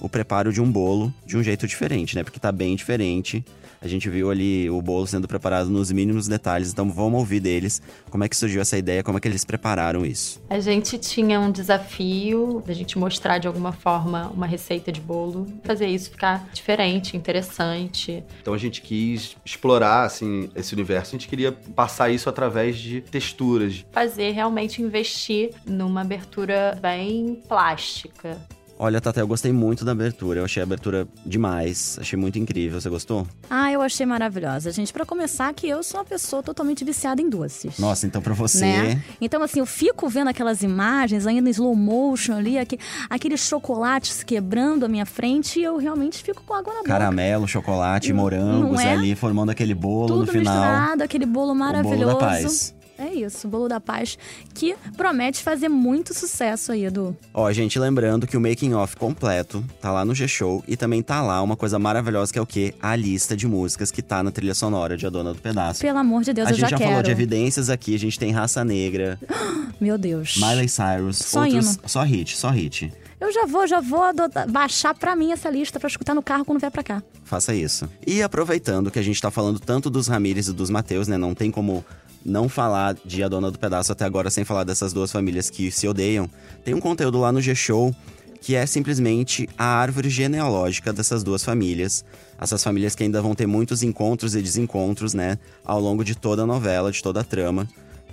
o 0.00 0.08
preparo 0.08 0.52
de 0.52 0.60
um 0.60 0.70
bolo 0.70 1.12
de 1.26 1.36
um 1.36 1.42
jeito 1.42 1.66
diferente, 1.66 2.16
né? 2.16 2.24
Porque 2.24 2.40
tá 2.40 2.50
bem 2.50 2.74
diferente. 2.74 3.44
A 3.82 3.88
gente 3.88 4.10
viu 4.10 4.30
ali 4.30 4.68
o 4.68 4.82
bolo 4.82 5.06
sendo 5.06 5.26
preparado 5.26 5.70
nos 5.70 5.90
mínimos 5.90 6.28
detalhes, 6.28 6.70
então 6.70 6.90
vamos 6.90 7.18
ouvir 7.18 7.40
deles 7.40 7.80
como 8.10 8.22
é 8.22 8.28
que 8.28 8.36
surgiu 8.36 8.60
essa 8.60 8.76
ideia, 8.76 9.02
como 9.02 9.16
é 9.16 9.20
que 9.20 9.26
eles 9.26 9.42
prepararam 9.42 10.04
isso. 10.04 10.40
A 10.50 10.60
gente 10.60 10.98
tinha 10.98 11.40
um 11.40 11.50
desafio 11.50 12.62
da 12.66 12.74
gente 12.74 12.98
mostrar 12.98 13.38
de 13.38 13.46
alguma 13.46 13.72
forma 13.72 14.28
uma 14.34 14.46
receita 14.46 14.92
de 14.92 15.00
bolo, 15.00 15.46
fazer 15.64 15.86
isso 15.86 16.10
ficar 16.10 16.46
diferente, 16.52 17.16
interessante. 17.16 18.22
Então 18.42 18.52
a 18.52 18.58
gente 18.58 18.82
quis 18.82 19.34
explorar 19.46 20.04
assim 20.04 20.50
esse 20.54 20.74
universo, 20.74 21.16
a 21.16 21.18
gente 21.18 21.28
queria 21.28 21.50
passar 21.74 22.10
isso 22.10 22.28
através 22.28 22.78
de 22.78 23.00
texturas. 23.00 23.86
Fazer 23.92 24.32
realmente 24.32 24.82
investir 24.82 25.52
numa 25.64 26.02
abertura 26.02 26.78
bem 26.82 27.40
plástica. 27.48 28.36
Olha, 28.82 28.98
Tata, 28.98 29.20
eu 29.20 29.26
gostei 29.26 29.52
muito 29.52 29.84
da 29.84 29.92
abertura. 29.92 30.40
Eu 30.40 30.44
achei 30.46 30.62
a 30.62 30.64
abertura 30.64 31.06
demais. 31.26 31.98
Achei 32.00 32.18
muito 32.18 32.38
incrível. 32.38 32.80
Você 32.80 32.88
gostou? 32.88 33.26
Ah, 33.50 33.70
eu 33.70 33.82
achei 33.82 34.06
maravilhosa. 34.06 34.72
Gente, 34.72 34.90
pra 34.90 35.04
começar, 35.04 35.52
que 35.52 35.68
eu 35.68 35.82
sou 35.82 36.00
uma 36.00 36.06
pessoa 36.06 36.42
totalmente 36.42 36.82
viciada 36.82 37.20
em 37.20 37.28
doces. 37.28 37.78
Nossa, 37.78 38.06
então 38.06 38.22
pra 38.22 38.32
você. 38.32 38.64
Né? 38.64 39.02
Então, 39.20 39.42
assim, 39.42 39.58
eu 39.60 39.66
fico 39.66 40.08
vendo 40.08 40.28
aquelas 40.28 40.62
imagens 40.62 41.26
ainda 41.26 41.46
em 41.46 41.52
slow 41.52 41.76
motion 41.76 42.32
ali, 42.38 42.56
aqui, 42.56 42.78
aqueles 43.10 43.40
chocolates 43.40 44.22
quebrando 44.22 44.86
à 44.86 44.88
minha 44.88 45.04
frente 45.04 45.60
e 45.60 45.62
eu 45.62 45.76
realmente 45.76 46.22
fico 46.22 46.42
com 46.46 46.54
água 46.54 46.72
na 46.72 46.78
boca. 46.78 46.88
Caramelo, 46.88 47.46
chocolate, 47.46 48.14
morangos 48.14 48.80
é? 48.80 48.94
ali 48.94 49.14
formando 49.14 49.50
aquele 49.50 49.74
bolo 49.74 50.06
Tudo 50.06 50.20
no 50.20 50.26
final. 50.32 50.54
misturado, 50.54 51.02
aquele 51.04 51.26
bolo 51.26 51.52
O 51.52 51.54
maravilhoso. 51.54 51.98
bolo 51.98 52.18
da 52.18 52.26
paz. 52.26 52.74
É 53.00 53.14
isso, 53.14 53.48
Bolo 53.48 53.66
da 53.66 53.80
Paz, 53.80 54.18
que 54.52 54.76
promete 54.96 55.42
fazer 55.42 55.68
muito 55.70 56.12
sucesso 56.12 56.70
aí, 56.72 56.84
Edu. 56.84 57.16
Ó, 57.32 57.50
gente, 57.50 57.78
lembrando 57.78 58.26
que 58.26 58.36
o 58.36 58.40
making 58.40 58.74
off 58.74 58.94
completo 58.96 59.64
tá 59.80 59.90
lá 59.90 60.04
no 60.04 60.14
G-Show 60.14 60.62
e 60.68 60.76
também 60.76 61.02
tá 61.02 61.22
lá 61.22 61.40
uma 61.42 61.56
coisa 61.56 61.78
maravilhosa 61.78 62.30
que 62.32 62.38
é 62.38 62.42
o 62.42 62.46
quê? 62.46 62.74
A 62.82 62.94
lista 62.94 63.34
de 63.36 63.46
músicas 63.46 63.90
que 63.90 64.02
tá 64.02 64.22
na 64.22 64.30
trilha 64.30 64.54
sonora 64.54 64.98
de 64.98 65.06
A 65.06 65.10
Dona 65.10 65.32
do 65.32 65.40
Pedaço. 65.40 65.80
Pelo 65.80 65.98
amor 65.98 66.22
de 66.22 66.32
Deus, 66.34 66.48
a 66.48 66.50
eu 66.50 66.54
gente 66.56 66.62
já, 66.62 66.68
já, 66.70 66.76
quero. 66.76 66.90
falou 66.90 67.02
de 67.02 67.10
evidências 67.10 67.70
aqui, 67.70 67.94
a 67.94 67.98
gente 67.98 68.18
tem 68.18 68.30
Raça 68.32 68.62
Negra, 68.64 69.18
Meu 69.80 69.96
Deus. 69.96 70.36
Miley 70.36 70.68
Cyrus, 70.68 71.16
Só 71.16 71.44
outros. 71.44 71.64
hino. 71.76 71.78
Só 71.86 72.02
hit, 72.02 72.36
só 72.36 72.50
hit. 72.50 72.92
Eu 73.18 73.32
já 73.32 73.46
vou, 73.46 73.66
já 73.66 73.80
vou 73.80 74.02
adotar- 74.02 74.50
baixar 74.50 74.94
pra 74.94 75.14
mim 75.16 75.32
essa 75.32 75.48
lista 75.50 75.78
pra 75.78 75.88
escutar 75.88 76.14
no 76.14 76.22
carro 76.22 76.44
quando 76.44 76.58
vier 76.58 76.70
pra 76.70 76.82
cá. 76.82 77.02
Faça 77.24 77.54
isso. 77.54 77.88
E 78.06 78.22
aproveitando 78.22 78.90
que 78.90 78.98
a 78.98 79.02
gente 79.02 79.20
tá 79.20 79.30
falando 79.30 79.58
tanto 79.60 79.88
dos 79.90 80.06
Ramírez 80.08 80.48
e 80.48 80.52
dos 80.52 80.68
Mateus, 80.70 81.06
né? 81.06 81.16
Não 81.18 81.34
tem 81.34 81.50
como 81.50 81.84
não 82.24 82.48
falar 82.48 82.96
de 83.04 83.22
A 83.22 83.28
Dona 83.28 83.50
do 83.50 83.58
Pedaço 83.58 83.92
até 83.92 84.04
agora 84.04 84.30
sem 84.30 84.44
falar 84.44 84.64
dessas 84.64 84.92
duas 84.92 85.10
famílias 85.10 85.50
que 85.50 85.70
se 85.70 85.88
odeiam. 85.88 86.28
Tem 86.64 86.74
um 86.74 86.80
conteúdo 86.80 87.18
lá 87.18 87.32
no 87.32 87.40
G-Show 87.40 87.94
que 88.40 88.54
é 88.54 88.64
simplesmente 88.64 89.48
a 89.56 89.64
árvore 89.64 90.08
genealógica 90.08 90.92
dessas 90.92 91.22
duas 91.22 91.44
famílias. 91.44 92.04
Essas 92.40 92.64
famílias 92.64 92.94
que 92.94 93.02
ainda 93.02 93.20
vão 93.20 93.34
ter 93.34 93.46
muitos 93.46 93.82
encontros 93.82 94.34
e 94.34 94.40
desencontros, 94.40 95.12
né? 95.12 95.38
Ao 95.64 95.78
longo 95.78 96.02
de 96.02 96.14
toda 96.14 96.42
a 96.42 96.46
novela, 96.46 96.90
de 96.90 97.02
toda 97.02 97.20
a 97.20 97.24
trama. 97.24 97.68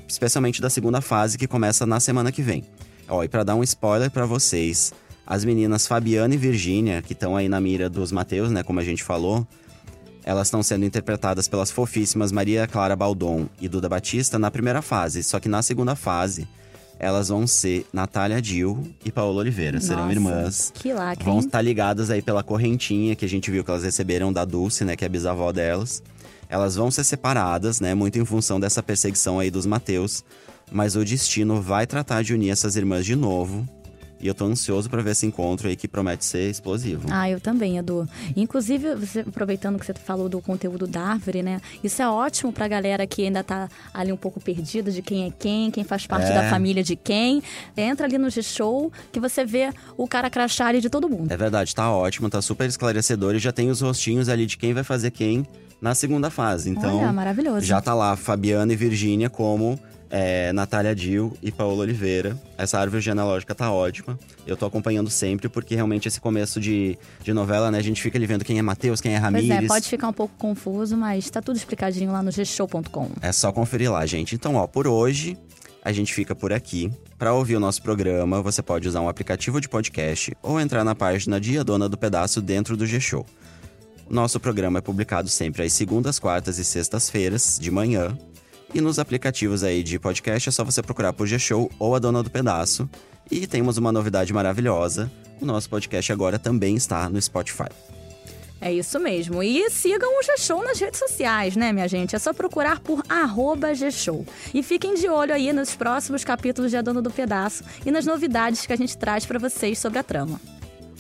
Especialmente 0.08 0.62
da 0.62 0.70
segunda 0.70 1.00
fase 1.00 1.38
que 1.38 1.48
começa 1.48 1.86
na 1.86 2.00
semana 2.00 2.32
que 2.32 2.42
vem. 2.42 2.64
Ó, 3.08 3.24
e 3.24 3.30
pra 3.30 3.44
dar 3.44 3.56
um 3.56 3.64
spoiler 3.64 4.12
pra 4.12 4.26
vocês, 4.26 4.92
as 5.26 5.46
meninas 5.46 5.88
Fabiana 5.88 6.34
e 6.34 6.38
Virgínia, 6.38 7.02
que 7.02 7.14
estão 7.14 7.38
aí 7.38 7.48
na 7.48 7.62
mira 7.62 7.90
dos 7.90 8.12
Mateus, 8.12 8.52
né, 8.52 8.64
como 8.64 8.82
a 8.82 8.84
gente 8.84 9.04
falou, 9.04 9.48
elas 10.28 10.48
estão 10.48 10.62
sendo 10.62 10.84
interpretadas 10.84 11.48
pelas 11.48 11.72
fofíssimas 11.72 12.34
Maria 12.34 12.68
Clara 12.68 12.98
Baldon 12.98 13.48
e 13.62 13.70
Duda 13.70 13.88
Batista 13.88 14.38
na 14.38 14.52
primeira 14.52 14.82
fase, 14.82 15.24
só 15.24 15.40
que 15.40 15.48
na 15.48 15.62
segunda 15.62 15.96
fase 15.96 16.46
elas 17.00 17.30
vão 17.30 17.48
ser 17.48 17.86
Natália 17.94 18.42
Dil 18.42 18.94
e 19.06 19.10
Paola 19.10 19.40
Oliveira, 19.40 19.80
serão 19.80 20.02
Nossa, 20.02 20.12
irmãs. 20.12 20.74
Que 20.76 20.92
lacre, 20.92 21.24
Vão 21.24 21.40
estar 21.40 21.62
ligadas 21.62 22.10
aí 22.10 22.22
pela 22.22 22.44
correntinha 22.44 23.16
que 23.16 23.24
a 23.24 23.30
gente 23.30 23.50
viu 23.50 23.64
que 23.64 23.72
elas 23.72 23.84
receberam 23.84 24.34
da 24.34 24.44
Dulce, 24.44 24.84
né, 24.84 24.98
que 24.98 25.06
é 25.06 25.08
a 25.08 25.10
bisavó 25.10 25.50
delas. 25.54 26.04
Elas 26.50 26.76
vão 26.76 26.92
ser 26.92 27.06
separadas, 27.06 27.80
né, 27.80 27.96
muito 27.96 28.20
em 28.20 28.26
função 28.26 28.60
dessa 28.60 28.84
perseguição 28.84 29.40
aí 29.40 29.50
dos 29.50 29.66
Mateus, 29.66 30.26
mas 30.70 30.98
o 30.98 31.06
destino 31.06 31.62
vai 31.62 31.88
tratar 31.88 32.22
de 32.22 32.34
unir 32.34 32.50
essas 32.50 32.76
irmãs 32.76 33.06
de 33.06 33.16
novo. 33.16 33.66
E 34.20 34.28
eu 34.28 34.34
tô 34.34 34.46
ansioso 34.46 34.90
pra 34.90 35.02
ver 35.02 35.12
esse 35.12 35.26
encontro 35.26 35.68
aí 35.68 35.76
que 35.76 35.88
promete 35.88 36.26
ser 36.26 36.50
explosivo. 36.50 37.08
Ah, 37.12 37.30
eu 37.30 37.40
também, 37.40 37.78
Edu. 37.78 38.08
Inclusive, 38.36 38.96
você, 38.96 39.20
aproveitando 39.20 39.78
que 39.80 39.86
você 39.86 39.94
falou 39.94 40.28
do 40.28 40.42
conteúdo 40.42 40.88
da 40.88 41.02
árvore, 41.02 41.44
né? 41.44 41.62
Isso 41.84 42.02
é 42.02 42.10
ótimo 42.10 42.52
pra 42.52 42.68
galera 42.68 43.06
que 43.06 43.24
ainda 43.24 43.44
tá 43.44 43.70
ali 43.94 44.12
um 44.12 44.18
pouco 44.18 44.40
perdida 44.42 44.92
de 44.92 45.02
quem 45.02 45.26
é 45.28 45.32
quem, 45.38 45.70
quem 45.70 45.84
faz 45.84 46.08
parte 46.08 46.32
É. 46.32 46.34
da 46.34 46.50
família 46.50 46.84
de 46.84 46.96
quem. 46.96 47.42
Entra 47.76 48.06
ali 48.08 48.18
no 48.18 48.30
G-Show 48.30 48.92
que 49.12 49.20
você 49.20 49.46
vê 49.46 49.72
o 49.96 50.08
cara 50.08 50.30
crachá 50.30 50.68
ali 50.68 50.82
de 50.82 50.90
todo 50.90 51.08
mundo. 51.10 51.32
É 51.32 51.38
verdade, 51.38 51.74
tá 51.76 51.92
ótimo, 51.92 52.30
tá 52.30 52.42
super 52.42 52.68
esclarecedor 52.68 53.36
e 53.36 53.40
já 53.40 53.52
tem 53.52 53.70
os 53.70 53.82
rostinhos 53.82 54.30
ali 54.30 54.46
de 54.46 54.58
quem 54.58 54.74
vai 54.74 54.84
fazer 54.84 55.12
quem 55.12 55.46
na 55.80 55.94
segunda 55.94 56.30
fase. 56.32 56.72
Então, 56.72 56.98
Olha, 56.98 57.14
maravilhoso. 57.14 57.62
já 57.66 57.80
tá 57.80 57.94
lá 57.94 58.16
Fabiana 58.16 58.74
e 58.74 58.76
Virgínia 58.76 59.30
como 59.30 59.80
é, 60.10 60.52
Natália 60.54 60.96
Dil 60.96 61.36
e 61.42 61.52
Paola 61.52 61.82
Oliveira. 61.82 62.38
Essa 62.58 62.80
árvore 62.80 63.02
genealógica 63.02 63.54
tá 63.54 63.72
ótima. 63.72 64.18
Eu 64.46 64.56
tô 64.56 64.66
acompanhando 64.66 65.10
sempre, 65.10 65.50
porque 65.50 65.76
realmente 65.76 66.08
esse 66.08 66.20
começo 66.20 66.60
de, 66.60 66.98
de 67.24 67.34
novela, 67.34 67.70
né, 67.72 67.78
a 67.78 67.84
gente 67.84 68.02
fica 68.02 68.18
ali 68.18 68.26
vendo 68.26 68.44
quem 68.46 68.58
é 68.58 68.62
Matheus, 68.62 69.02
quem 69.02 69.14
é 69.16 69.20
Pois 69.20 69.34
Ramires. 69.34 69.66
é, 69.66 69.68
pode 69.68 69.88
ficar 69.88 70.08
um 70.08 70.14
pouco 70.14 70.34
confuso, 70.38 70.96
mas 70.98 71.30
tá 71.30 71.42
tudo 71.42 71.58
explicadinho 71.58 72.12
lá 72.12 72.22
no 72.24 72.32
gshow.com. 72.32 73.10
É 73.22 73.32
só 73.32 73.52
conferir 73.52 73.92
lá, 73.92 74.06
gente. 74.06 74.36
Então, 74.36 74.56
ó, 74.56 74.68
por 74.68 74.88
hoje 74.88 75.38
a 75.84 75.92
gente 75.92 76.14
fica 76.14 76.36
por 76.36 76.52
aqui. 76.52 76.92
Para 77.18 77.34
ouvir 77.34 77.56
o 77.56 77.60
nosso 77.60 77.82
programa, 77.82 78.42
você 78.42 78.62
pode 78.62 78.88
usar 78.88 79.02
um 79.02 79.10
aplicativo 79.10 79.60
de 79.62 79.70
podcast 79.70 80.34
ou 80.44 80.60
entrar 80.60 80.84
na 80.84 80.94
página 80.94 81.40
de 81.40 81.58
A 81.58 81.64
Dona 81.64 81.88
do 81.90 81.98
Pedaço 81.98 82.42
dentro 82.42 82.76
do 82.76 82.86
G-Show. 82.86 83.26
Nosso 84.10 84.40
programa 84.40 84.80
é 84.80 84.82
publicado 84.82 85.28
sempre 85.30 85.64
às 85.64 85.74
segundas, 85.74 86.20
quartas 86.20 86.58
e 86.58 86.64
sextas-feiras, 86.66 87.58
de 87.60 87.70
manhã. 87.72 88.18
E 88.74 88.82
nos 88.82 89.00
aplicativos 89.00 89.64
aí 89.64 89.82
de 89.82 89.98
podcast 89.98 90.50
é 90.50 90.52
só 90.52 90.64
você 90.64 90.82
procurar 90.82 91.14
por 91.14 91.26
G-Show 91.26 91.72
ou 91.80 91.96
A 91.96 92.00
Dona 92.00 92.22
do 92.22 92.30
Pedaço. 92.30 92.90
E 93.32 93.48
temos 93.48 93.78
uma 93.78 93.92
novidade 93.92 94.34
maravilhosa. 94.34 95.12
O 95.42 95.46
nosso 95.46 95.70
podcast 95.70 96.12
agora 96.12 96.38
também 96.38 96.76
está 96.76 97.10
no 97.10 97.22
Spotify. 97.22 97.70
É 98.60 98.74
isso 98.74 99.00
mesmo. 99.00 99.44
E 99.44 99.70
sigam 99.70 100.20
o 100.20 100.24
G-Show 100.24 100.64
nas 100.64 100.80
redes 100.80 101.00
sociais, 101.00 101.56
né, 101.56 101.72
minha 101.72 101.88
gente? 101.88 102.16
É 102.16 102.20
só 102.20 102.34
procurar 102.34 102.80
por 102.80 103.04
arroba 103.08 103.74
G-Show. 103.74 104.26
E 104.54 104.64
fiquem 104.64 104.96
de 104.96 105.08
olho 105.08 105.34
aí 105.34 105.54
nos 105.54 105.76
próximos 105.76 106.24
capítulos 106.24 106.72
de 106.72 106.78
A 106.78 106.82
Dona 106.82 107.02
do 107.02 107.12
Pedaço 107.12 107.64
e 107.86 107.92
nas 107.92 108.06
novidades 108.06 108.66
que 108.66 108.74
a 108.74 108.78
gente 108.78 108.98
traz 108.98 109.26
pra 109.26 109.38
vocês 109.40 109.78
sobre 109.78 110.00
a 110.00 110.04
trama. 110.04 110.42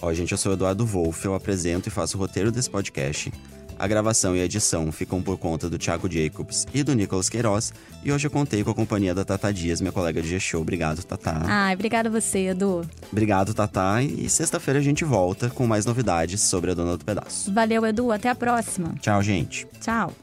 Ó, 0.01 0.13
gente, 0.13 0.31
eu 0.31 0.37
sou 0.37 0.51
o 0.51 0.55
Eduardo 0.55 0.85
Wolff, 0.85 1.25
eu 1.25 1.33
apresento 1.33 1.89
e 1.89 1.91
faço 1.91 2.17
o 2.17 2.19
roteiro 2.19 2.51
desse 2.51 2.69
podcast. 2.69 3.31
A 3.79 3.87
gravação 3.87 4.35
e 4.35 4.41
a 4.41 4.45
edição 4.45 4.91
ficam 4.91 5.21
por 5.21 5.37
conta 5.37 5.69
do 5.69 5.77
Thiago 5.77 6.11
Jacobs 6.11 6.65
e 6.73 6.83
do 6.83 6.93
Nicolas 6.93 7.29
Queiroz. 7.29 7.73
E 8.03 8.11
hoje 8.11 8.27
eu 8.27 8.31
contei 8.31 8.63
com 8.63 8.71
a 8.71 8.75
companhia 8.75 9.13
da 9.13 9.23
Tata 9.23 9.53
Dias, 9.53 9.81
minha 9.81 9.91
colega 9.91 10.21
de 10.21 10.27
G-Show. 10.27 10.61
Obrigado, 10.61 11.03
Tata. 11.03 11.41
Ai, 11.45 11.73
obrigada 11.73 12.09
a 12.09 12.11
você, 12.11 12.47
Edu. 12.47 12.81
Obrigado, 13.11 13.53
Tata. 13.53 14.01
E 14.01 14.27
sexta-feira 14.29 14.79
a 14.79 14.83
gente 14.83 15.03
volta 15.03 15.49
com 15.49 15.67
mais 15.67 15.85
novidades 15.85 16.41
sobre 16.41 16.71
a 16.71 16.73
Dona 16.73 16.97
do 16.97 17.05
Pedaço. 17.05 17.53
Valeu, 17.53 17.85
Edu. 17.85 18.11
Até 18.11 18.29
a 18.29 18.35
próxima. 18.35 18.95
Tchau, 18.99 19.21
gente. 19.21 19.67
Tchau. 19.81 20.13